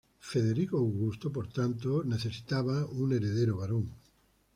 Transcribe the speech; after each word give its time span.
Federico 0.31 0.77
Augusto 0.79 1.27
estaba 1.27 1.33
por 1.43 1.53
tanto 1.53 2.01
en 2.01 2.09
necesidad 2.09 2.63
de 2.63 2.85
un 2.85 3.13
heredero 3.13 3.57
varón. 3.57 3.93